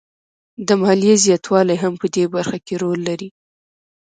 د 0.67 0.69
ماليې 0.81 1.15
زیاتوالی 1.25 1.77
هم 1.83 1.93
په 2.01 2.07
دې 2.15 2.23
برخه 2.35 2.57
کې 2.65 2.75
رول 2.83 2.99
لري 3.09 3.29